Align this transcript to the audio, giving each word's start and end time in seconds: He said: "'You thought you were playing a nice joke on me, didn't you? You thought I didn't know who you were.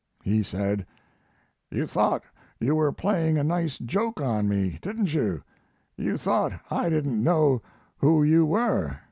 He 0.23 0.41
said: 0.41 0.87
"'You 1.69 1.85
thought 1.85 2.23
you 2.59 2.73
were 2.73 2.91
playing 2.91 3.37
a 3.37 3.43
nice 3.43 3.77
joke 3.77 4.19
on 4.19 4.49
me, 4.49 4.79
didn't 4.81 5.13
you? 5.13 5.43
You 5.95 6.17
thought 6.17 6.53
I 6.71 6.89
didn't 6.89 7.21
know 7.21 7.61
who 7.97 8.23
you 8.23 8.43
were. 8.43 8.97